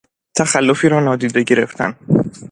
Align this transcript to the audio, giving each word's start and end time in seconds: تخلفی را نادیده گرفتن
تخلفی 0.37 0.89
را 0.89 0.99
نادیده 0.99 1.43
گرفتن 1.43 1.95